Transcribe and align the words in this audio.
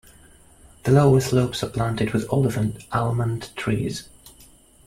The 0.81 0.89
lower 0.91 1.19
slopes 1.21 1.61
are 1.63 1.69
planted 1.69 2.11
with 2.11 2.25
olive 2.31 2.57
and 2.57 2.83
almond 2.91 3.51
trees. 3.55 4.09